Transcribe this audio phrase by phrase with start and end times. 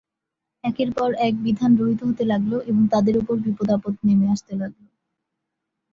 [0.63, 4.83] একের পর এক বিধান রহিত হতে লাগল এবং তাদের উপর বিপদাপদ নেমে আসতে লাগল।